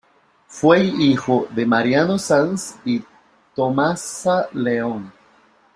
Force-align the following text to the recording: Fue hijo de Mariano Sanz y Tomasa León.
Fue 0.47 0.83
hijo 0.83 1.47
de 1.51 1.67
Mariano 1.67 2.17
Sanz 2.17 2.79
y 2.83 3.03
Tomasa 3.53 4.49
León. 4.51 5.13